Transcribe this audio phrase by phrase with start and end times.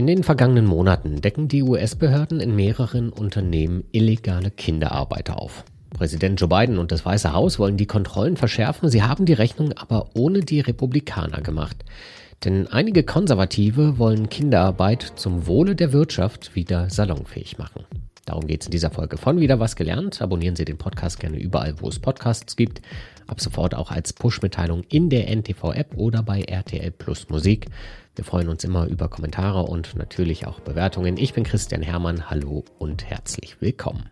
[0.00, 5.62] In den vergangenen Monaten decken die US-Behörden in mehreren Unternehmen illegale Kinderarbeit auf.
[5.90, 9.74] Präsident Joe Biden und das Weiße Haus wollen die Kontrollen verschärfen, sie haben die Rechnung
[9.74, 11.84] aber ohne die Republikaner gemacht.
[12.46, 17.84] Denn einige Konservative wollen Kinderarbeit zum Wohle der Wirtschaft wieder salonfähig machen.
[18.30, 20.22] Darum geht es in dieser Folge von Wieder was gelernt.
[20.22, 22.80] Abonnieren Sie den Podcast gerne überall, wo es Podcasts gibt.
[23.26, 27.66] Ab sofort auch als Push-Mitteilung in der NTV-App oder bei RTL Plus Musik.
[28.14, 31.16] Wir freuen uns immer über Kommentare und natürlich auch Bewertungen.
[31.16, 32.30] Ich bin Christian Hermann.
[32.30, 34.08] Hallo und herzlich willkommen.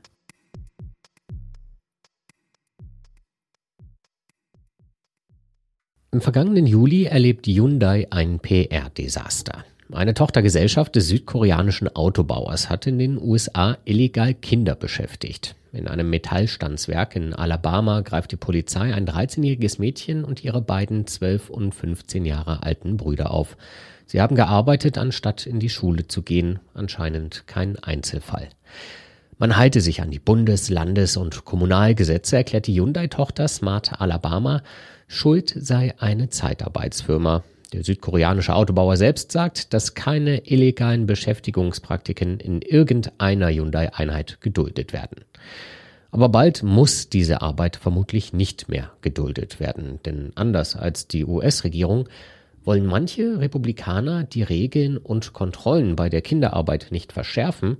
[6.10, 9.64] Im vergangenen Juli erlebt Hyundai ein PR-Desaster.
[9.90, 15.54] Eine Tochtergesellschaft des südkoreanischen Autobauers hat in den USA illegal Kinder beschäftigt.
[15.72, 21.48] In einem Metallstandswerk in Alabama greift die Polizei ein 13-jähriges Mädchen und ihre beiden 12
[21.48, 23.56] und 15 Jahre alten Brüder auf.
[24.04, 26.58] Sie haben gearbeitet, anstatt in die Schule zu gehen.
[26.74, 28.48] Anscheinend kein Einzelfall.
[29.38, 34.62] Man halte sich an die Bundes-, Landes- und Kommunalgesetze, erklärt die Hyundai-Tochter Smart Alabama.
[35.06, 37.42] Schuld sei eine Zeitarbeitsfirma.
[37.72, 45.24] Der südkoreanische Autobauer selbst sagt, dass keine illegalen Beschäftigungspraktiken in irgendeiner Hyundai-Einheit geduldet werden.
[46.10, 52.08] Aber bald muss diese Arbeit vermutlich nicht mehr geduldet werden, denn anders als die US-Regierung
[52.64, 57.76] wollen manche Republikaner die Regeln und Kontrollen bei der Kinderarbeit nicht verschärfen,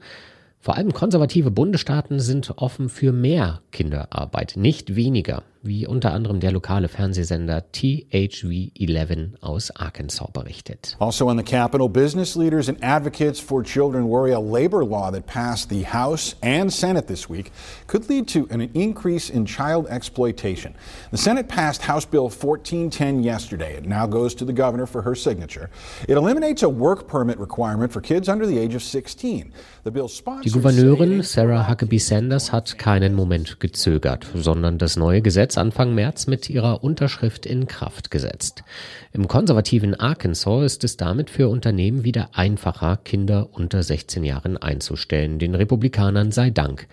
[0.60, 6.52] vor allem konservative Bundesstaaten sind offen für mehr Kinderarbeit, nicht weniger, wie unter anderem der
[6.52, 10.96] lokale Fernsehsender THV11 aus Arkansas berichtet.
[10.98, 15.26] Also in the Capitol, business leaders and advocates for children worry a labor law that
[15.26, 17.50] passed the House and Senate this week
[17.86, 20.74] could lead to an increase in child exploitation.
[21.10, 23.76] The Senate passed House Bill 1410 yesterday.
[23.76, 25.70] It now goes to the governor for her signature.
[26.08, 29.52] It eliminates a work permit requirement for kids under the age of 16.
[29.84, 35.47] The bill die Gouverneurin Sarah Huckabee Sanders hat keinen Moment gezögert, sondern das neue Gesetz
[35.56, 38.64] Anfang März mit ihrer Unterschrift in Kraft gesetzt.
[39.12, 45.38] Im konservativen Arkansas ist es damit für Unternehmen wieder einfacher, Kinder unter 16 Jahren einzustellen.
[45.38, 46.88] Den Republikanern sei Dank.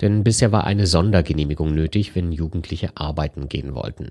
[0.00, 4.10] Denn bisher war eine Sondergenehmigung nötig, wenn Jugendliche arbeiten gehen wollten.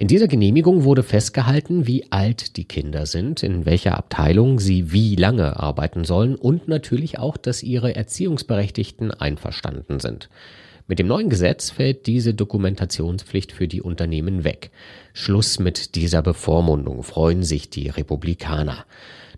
[0.00, 5.14] In dieser Genehmigung wurde festgehalten, wie alt die Kinder sind, in welcher Abteilung sie wie
[5.14, 10.30] lange arbeiten sollen und natürlich auch, dass ihre Erziehungsberechtigten einverstanden sind.
[10.90, 14.72] Mit dem neuen Gesetz fällt diese Dokumentationspflicht für die Unternehmen weg.
[15.12, 18.86] Schluss mit dieser Bevormundung freuen sich die Republikaner.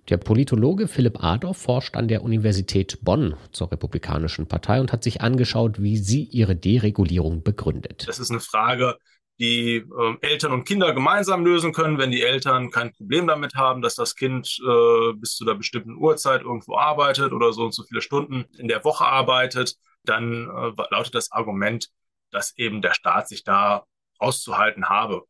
[0.08, 5.20] Der Politologe Philipp Adorf forscht an der Universität Bonn zur Republikanischen Partei und hat sich
[5.20, 8.08] angeschaut, wie sie ihre Deregulierung begründet.
[8.08, 8.96] Das ist eine Frage,
[9.38, 13.82] die äh, Eltern und Kinder gemeinsam lösen können, wenn die Eltern kein Problem damit haben,
[13.82, 17.82] dass das Kind äh, bis zu einer bestimmten Uhrzeit irgendwo arbeitet oder so und so
[17.82, 21.88] viele Stunden in der Woche arbeitet dann äh, lautet das Argument,
[22.30, 23.84] dass eben der Staat sich da
[24.18, 25.22] auszuhalten habe.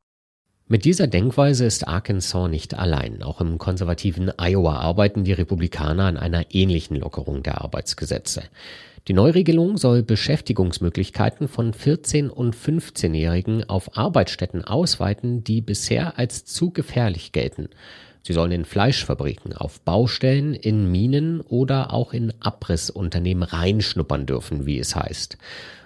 [0.67, 3.23] Mit dieser Denkweise ist Arkansas nicht allein.
[3.23, 8.45] Auch im konservativen Iowa arbeiten die Republikaner an einer ähnlichen Lockerung der Arbeitsgesetze.
[9.09, 16.71] Die Neuregelung soll Beschäftigungsmöglichkeiten von 14- und 15-Jährigen auf Arbeitsstätten ausweiten, die bisher als zu
[16.71, 17.69] gefährlich gelten.
[18.23, 24.79] Sie sollen in Fleischfabriken, auf Baustellen, in Minen oder auch in Abrissunternehmen reinschnuppern dürfen, wie
[24.79, 25.37] es heißt.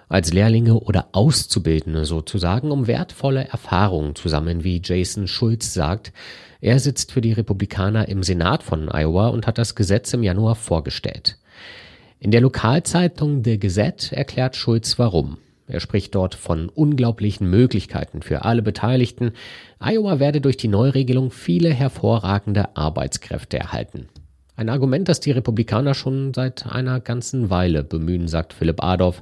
[0.09, 6.13] Als Lehrlinge oder Auszubildende sozusagen, um wertvolle Erfahrungen zu sammeln, wie Jason Schulz sagt.
[6.61, 10.55] Er sitzt für die Republikaner im Senat von Iowa und hat das Gesetz im Januar
[10.55, 11.37] vorgestellt.
[12.19, 15.37] In der Lokalzeitung The Gazette erklärt Schulz warum.
[15.67, 19.33] Er spricht dort von unglaublichen Möglichkeiten für alle Beteiligten.
[19.79, 24.07] Iowa werde durch die Neuregelung viele hervorragende Arbeitskräfte erhalten.
[24.55, 29.21] Ein Argument, das die Republikaner schon seit einer ganzen Weile bemühen, sagt Philipp Adolf.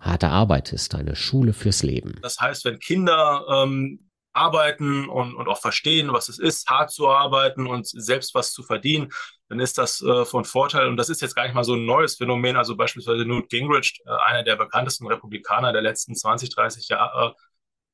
[0.00, 2.14] Harte Arbeit ist eine Schule fürs Leben.
[2.22, 4.00] Das heißt, wenn Kinder ähm,
[4.32, 8.62] arbeiten und, und auch verstehen, was es ist, hart zu arbeiten und selbst was zu
[8.62, 9.12] verdienen,
[9.48, 10.88] dann ist das äh, von Vorteil.
[10.88, 12.56] Und das ist jetzt gar nicht mal so ein neues Phänomen.
[12.56, 17.36] Also beispielsweise Newt Gingrich, äh, einer der bekanntesten Republikaner der letzten 20, 30 Jahre,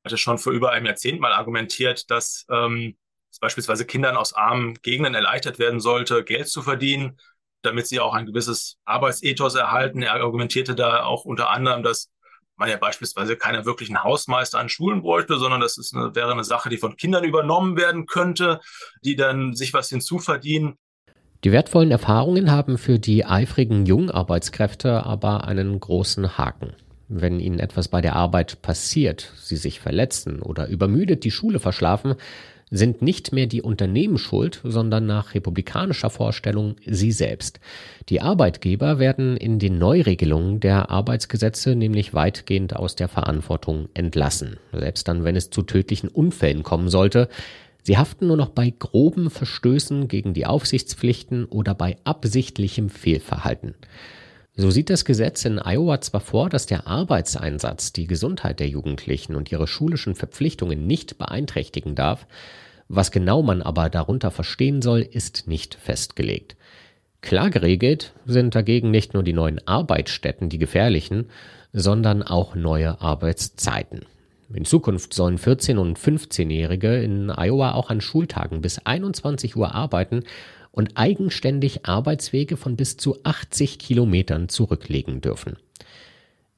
[0.05, 2.97] hatte schon vor über einem Jahrzehnt mal argumentiert, dass, ähm,
[3.29, 7.19] dass beispielsweise Kindern aus armen Gegenden erleichtert werden sollte, Geld zu verdienen,
[7.61, 10.01] damit sie auch ein gewisses Arbeitsethos erhalten.
[10.01, 12.09] Er argumentierte da auch unter anderem, dass
[12.59, 16.43] man ja beispielsweise keinen wirklichen Hausmeister an Schulen bräuchte, sondern das ist eine, wäre eine
[16.43, 18.59] Sache, die von Kindern übernommen werden könnte,
[19.03, 20.75] die dann sich was hinzuverdienen.
[21.45, 26.73] Die wertvollen Erfahrungen haben für die eifrigen Jungarbeitskräfte aber einen großen Haken.
[27.07, 32.15] Wenn ihnen etwas bei der Arbeit passiert, sie sich verletzen oder übermüdet die Schule verschlafen,
[32.71, 37.59] sind nicht mehr die Unternehmen schuld, sondern nach republikanischer Vorstellung sie selbst.
[38.09, 45.07] Die Arbeitgeber werden in den Neuregelungen der Arbeitsgesetze nämlich weitgehend aus der Verantwortung entlassen, selbst
[45.07, 47.29] dann, wenn es zu tödlichen Unfällen kommen sollte.
[47.83, 53.73] Sie haften nur noch bei groben Verstößen gegen die Aufsichtspflichten oder bei absichtlichem Fehlverhalten.
[54.59, 59.35] So sieht das Gesetz in Iowa zwar vor, dass der Arbeitseinsatz die Gesundheit der Jugendlichen
[59.35, 62.27] und ihre schulischen Verpflichtungen nicht beeinträchtigen darf,
[62.89, 66.57] was genau man aber darunter verstehen soll, ist nicht festgelegt.
[67.21, 71.29] Klar geregelt sind dagegen nicht nur die neuen Arbeitsstätten, die gefährlichen,
[71.71, 74.01] sondern auch neue Arbeitszeiten.
[74.53, 80.23] In Zukunft sollen 14- und 15-Jährige in Iowa auch an Schultagen bis 21 Uhr arbeiten
[80.71, 85.57] und eigenständig Arbeitswege von bis zu 80 Kilometern zurücklegen dürfen.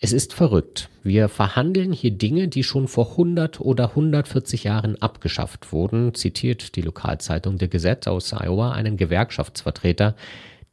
[0.03, 0.89] Es ist verrückt.
[1.03, 6.81] Wir verhandeln hier Dinge, die schon vor 100 oder 140 Jahren abgeschafft wurden, zitiert die
[6.81, 10.15] Lokalzeitung The Gazette aus Iowa einen Gewerkschaftsvertreter,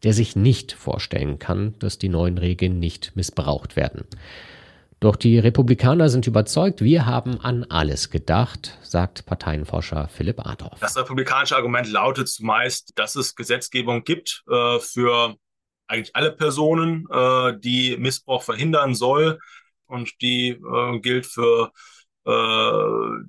[0.02, 4.04] der sich nicht vorstellen kann, dass die neuen Regeln nicht missbraucht werden.
[5.00, 10.80] Doch die Republikaner sind überzeugt, wir haben an alles gedacht, sagt Parteienforscher Philipp Adorf.
[10.80, 15.36] Das republikanische Argument lautet zumeist, dass es Gesetzgebung gibt äh, für
[15.86, 19.38] eigentlich alle Personen, äh, die Missbrauch verhindern soll.
[19.86, 21.72] Und die äh, gilt für
[22.24, 22.30] äh,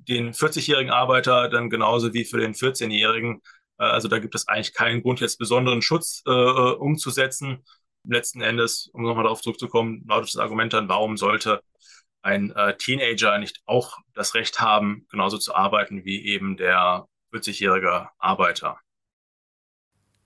[0.08, 3.42] den 40-jährigen Arbeiter dann genauso wie für den 14-jährigen.
[3.78, 7.64] Äh, also da gibt es eigentlich keinen Grund, jetzt besonderen Schutz äh, umzusetzen
[8.04, 11.62] letzten Endes, um nochmal darauf zurückzukommen, lautet das Argument dann, warum sollte
[12.22, 18.08] ein äh, Teenager nicht auch das Recht haben, genauso zu arbeiten wie eben der 40-jährige
[18.18, 18.78] Arbeiter?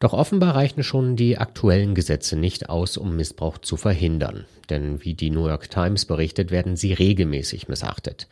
[0.00, 4.44] Doch offenbar reichen schon die aktuellen Gesetze nicht aus, um Missbrauch zu verhindern.
[4.69, 8.29] Denn wie die New York Times berichtet, werden sie regelmäßig missachtet.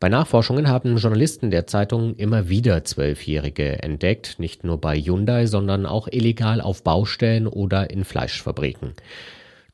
[0.00, 5.84] Bei Nachforschungen haben Journalisten der Zeitung immer wieder Zwölfjährige entdeckt, nicht nur bei Hyundai, sondern
[5.84, 8.94] auch illegal auf Baustellen oder in Fleischfabriken.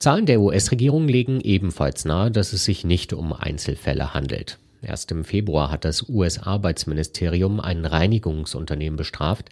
[0.00, 4.58] Zahlen der US-Regierung legen ebenfalls nahe, dass es sich nicht um Einzelfälle handelt.
[4.82, 9.50] Erst im Februar hat das US-Arbeitsministerium ein Reinigungsunternehmen bestraft,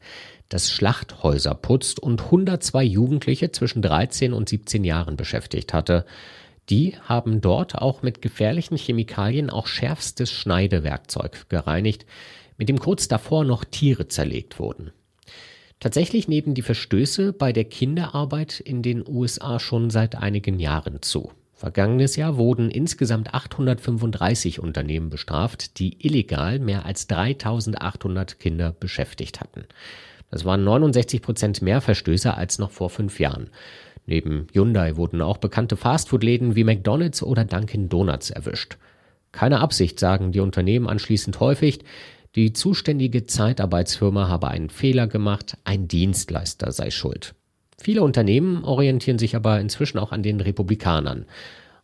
[0.48, 6.04] das Schlachthäuser putzt und 102 Jugendliche zwischen 13 und 17 Jahren beschäftigt hatte.
[6.70, 12.06] Die haben dort auch mit gefährlichen Chemikalien auch schärfstes Schneidewerkzeug gereinigt,
[12.56, 14.93] mit dem kurz davor noch Tiere zerlegt wurden.
[15.81, 21.32] Tatsächlich nehmen die Verstöße bei der Kinderarbeit in den USA schon seit einigen Jahren zu.
[21.52, 29.64] Vergangenes Jahr wurden insgesamt 835 Unternehmen bestraft, die illegal mehr als 3800 Kinder beschäftigt hatten.
[30.31, 33.50] Das waren 69 Prozent mehr Verstöße als noch vor fünf Jahren.
[34.06, 38.76] Neben Hyundai wurden auch bekannte Fastfood-Läden wie McDonald's oder Dunkin' Donuts erwischt.
[39.32, 41.80] Keine Absicht, sagen die Unternehmen anschließend häufig.
[42.34, 47.34] Die zuständige Zeitarbeitsfirma habe einen Fehler gemacht, ein Dienstleister sei schuld.
[47.80, 51.26] Viele Unternehmen orientieren sich aber inzwischen auch an den Republikanern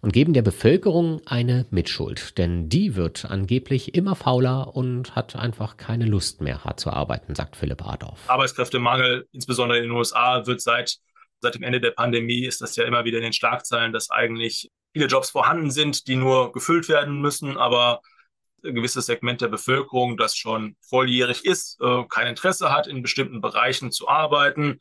[0.01, 5.77] und geben der Bevölkerung eine Mitschuld, denn die wird angeblich immer fauler und hat einfach
[5.77, 8.29] keine Lust mehr, hart zu arbeiten, sagt Philipp Adorf.
[8.29, 10.97] Arbeitskräftemangel, insbesondere in den USA, wird seit
[11.41, 14.71] Seit dem Ende der Pandemie ist das ja immer wieder in den Schlagzeilen, dass eigentlich
[14.93, 18.01] viele Jobs vorhanden sind, die nur gefüllt werden müssen, aber
[18.65, 23.41] ein gewisses Segment der Bevölkerung, das schon volljährig ist, äh, kein Interesse hat, in bestimmten
[23.41, 24.81] Bereichen zu arbeiten.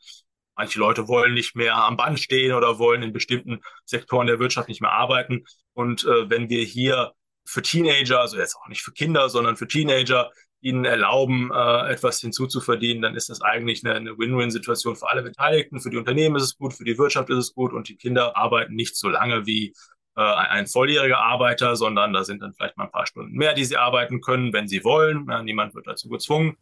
[0.56, 4.68] Manche Leute wollen nicht mehr am Band stehen oder wollen in bestimmten Sektoren der Wirtschaft
[4.68, 5.44] nicht mehr arbeiten.
[5.72, 7.12] Und äh, wenn wir hier
[7.46, 12.20] für Teenager, also jetzt auch nicht für Kinder, sondern für Teenager, ihnen erlauben, äh, etwas
[12.20, 15.80] hinzuzuverdienen, dann ist das eigentlich eine, eine Win-Win-Situation für alle Beteiligten.
[15.80, 18.36] Für die Unternehmen ist es gut, für die Wirtschaft ist es gut und die Kinder
[18.36, 19.74] arbeiten nicht so lange wie
[20.16, 23.64] äh, ein volljähriger Arbeiter, sondern da sind dann vielleicht mal ein paar Stunden mehr, die
[23.64, 25.26] sie arbeiten können, wenn sie wollen.
[25.28, 26.56] Ja, niemand wird dazu gezwungen.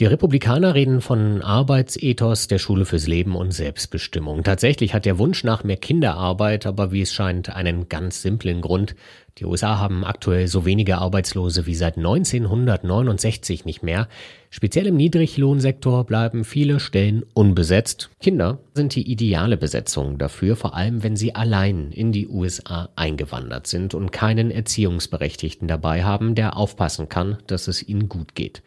[0.00, 4.42] Die Republikaner reden von Arbeitsethos der Schule fürs Leben und Selbstbestimmung.
[4.42, 8.96] Tatsächlich hat der Wunsch nach mehr Kinderarbeit aber, wie es scheint, einen ganz simplen Grund.
[9.38, 14.06] Die USA haben aktuell so wenige Arbeitslose wie seit 1969 nicht mehr.
[14.48, 18.10] Speziell im Niedriglohnsektor bleiben viele Stellen unbesetzt.
[18.20, 23.66] Kinder sind die ideale Besetzung dafür, vor allem wenn sie allein in die USA eingewandert
[23.66, 28.62] sind und keinen Erziehungsberechtigten dabei haben, der aufpassen kann, dass es ihnen gut geht.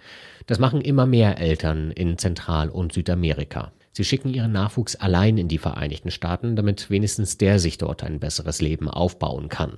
[0.48, 3.72] Das machen immer mehr Eltern in Zentral- und Südamerika.
[3.94, 8.20] Sie schicken ihren Nachwuchs allein in die Vereinigten Staaten, damit wenigstens der sich dort ein
[8.20, 9.78] besseres Leben aufbauen kann.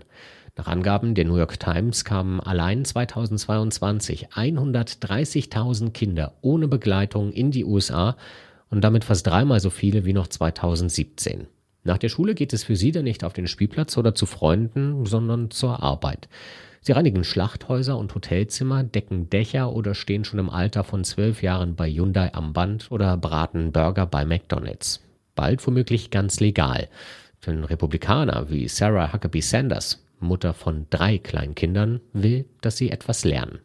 [0.60, 7.64] Nach Angaben der New York Times kamen allein 2022 130.000 Kinder ohne Begleitung in die
[7.64, 8.18] USA
[8.70, 11.48] und damit fast dreimal so viele wie noch 2017.
[11.86, 15.06] Nach der Schule geht es für sie dann nicht auf den Spielplatz oder zu Freunden,
[15.06, 16.28] sondern zur Arbeit.
[16.82, 21.76] Sie reinigen Schlachthäuser und Hotelzimmer, decken Dächer oder stehen schon im Alter von zwölf Jahren
[21.76, 25.02] bei Hyundai am Band oder braten Burger bei McDonald's.
[25.36, 26.90] Bald womöglich ganz legal.
[27.40, 33.24] Für einen Republikaner wie Sarah Huckabee Sanders, Mutter von drei Kleinkindern, will, dass sie etwas
[33.24, 33.60] lernen.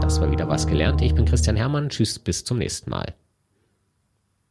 [0.00, 1.00] Das war wieder was gelernt.
[1.00, 1.88] Ich bin Christian Hermann.
[1.88, 3.14] Tschüss, bis zum nächsten Mal.